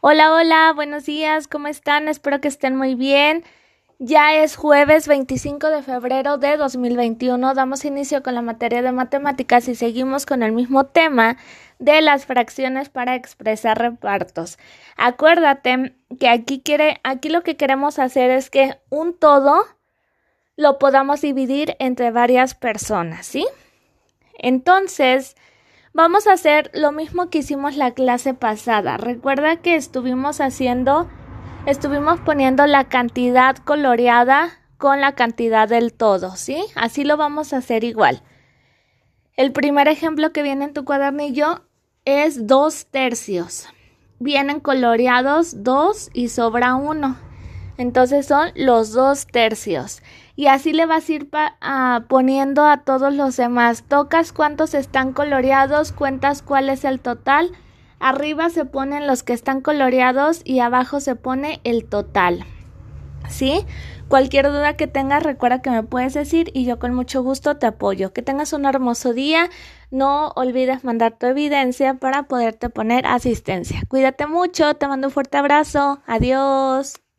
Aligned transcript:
Hola, 0.00 0.32
hola, 0.32 0.72
buenos 0.76 1.06
días, 1.06 1.48
¿cómo 1.48 1.66
están? 1.66 2.06
Espero 2.06 2.40
que 2.40 2.46
estén 2.46 2.76
muy 2.76 2.94
bien. 2.94 3.42
Ya 3.98 4.32
es 4.36 4.54
jueves 4.54 5.08
25 5.08 5.70
de 5.70 5.82
febrero 5.82 6.38
de 6.38 6.56
2021. 6.56 7.52
Damos 7.54 7.84
inicio 7.84 8.22
con 8.22 8.36
la 8.36 8.40
materia 8.40 8.80
de 8.80 8.92
matemáticas 8.92 9.66
y 9.66 9.74
seguimos 9.74 10.24
con 10.24 10.44
el 10.44 10.52
mismo 10.52 10.86
tema 10.86 11.36
de 11.80 12.00
las 12.00 12.26
fracciones 12.26 12.90
para 12.90 13.16
expresar 13.16 13.76
repartos. 13.76 14.56
Acuérdate 14.96 15.96
que 16.20 16.28
aquí 16.28 16.60
quiere, 16.60 17.00
aquí 17.02 17.28
lo 17.28 17.42
que 17.42 17.56
queremos 17.56 17.98
hacer 17.98 18.30
es 18.30 18.50
que 18.50 18.78
un 18.90 19.18
todo 19.18 19.66
lo 20.54 20.78
podamos 20.78 21.22
dividir 21.22 21.74
entre 21.80 22.12
varias 22.12 22.54
personas, 22.54 23.26
¿sí? 23.26 23.44
Entonces, 24.38 25.34
Vamos 25.94 26.26
a 26.26 26.32
hacer 26.32 26.70
lo 26.74 26.92
mismo 26.92 27.30
que 27.30 27.38
hicimos 27.38 27.76
la 27.76 27.92
clase 27.92 28.34
pasada. 28.34 28.96
Recuerda 28.98 29.56
que 29.56 29.74
estuvimos 29.74 30.40
haciendo, 30.40 31.08
estuvimos 31.66 32.20
poniendo 32.20 32.66
la 32.66 32.84
cantidad 32.84 33.56
coloreada 33.56 34.50
con 34.76 35.00
la 35.00 35.14
cantidad 35.14 35.68
del 35.68 35.92
todo, 35.92 36.36
¿sí? 36.36 36.64
Así 36.76 37.04
lo 37.04 37.16
vamos 37.16 37.52
a 37.52 37.58
hacer 37.58 37.84
igual. 37.84 38.22
El 39.36 39.52
primer 39.52 39.88
ejemplo 39.88 40.32
que 40.32 40.42
viene 40.42 40.66
en 40.66 40.74
tu 40.74 40.84
cuadernillo 40.84 41.64
es 42.04 42.46
dos 42.46 42.86
tercios. 42.86 43.68
Vienen 44.18 44.60
coloreados 44.60 45.62
dos 45.62 46.10
y 46.12 46.28
sobra 46.28 46.74
uno. 46.74 47.16
Entonces 47.78 48.26
son 48.26 48.50
los 48.56 48.92
dos 48.92 49.26
tercios 49.26 50.02
y 50.34 50.48
así 50.48 50.72
le 50.72 50.84
vas 50.84 51.08
a 51.08 51.12
ir 51.12 51.30
poniendo 52.08 52.66
a 52.66 52.78
todos 52.78 53.14
los 53.14 53.36
demás. 53.36 53.84
Tocas 53.88 54.32
cuántos 54.32 54.74
están 54.74 55.12
coloreados, 55.12 55.92
cuentas 55.92 56.42
cuál 56.42 56.68
es 56.68 56.84
el 56.84 57.00
total. 57.00 57.52
Arriba 58.00 58.50
se 58.50 58.64
ponen 58.64 59.06
los 59.06 59.22
que 59.22 59.32
están 59.32 59.60
coloreados 59.60 60.42
y 60.44 60.58
abajo 60.58 61.00
se 61.00 61.16
pone 61.16 61.60
el 61.64 61.84
total. 61.84 62.44
¿Sí? 63.28 63.64
Cualquier 64.08 64.46
duda 64.48 64.76
que 64.76 64.86
tengas, 64.86 65.22
recuerda 65.22 65.60
que 65.60 65.70
me 65.70 65.82
puedes 65.82 66.14
decir 66.14 66.50
y 66.54 66.64
yo 66.64 66.78
con 66.78 66.94
mucho 66.94 67.22
gusto 67.22 67.58
te 67.58 67.66
apoyo. 67.66 68.12
Que 68.12 68.22
tengas 68.22 68.52
un 68.52 68.64
hermoso 68.64 69.12
día. 69.12 69.50
No 69.90 70.28
olvides 70.36 70.82
mandar 70.82 71.18
tu 71.18 71.26
evidencia 71.26 71.94
para 71.94 72.24
poderte 72.24 72.70
poner 72.70 73.06
asistencia. 73.06 73.82
Cuídate 73.88 74.26
mucho, 74.26 74.74
te 74.74 74.88
mando 74.88 75.08
un 75.08 75.12
fuerte 75.12 75.36
abrazo. 75.36 76.00
Adiós. 76.06 77.07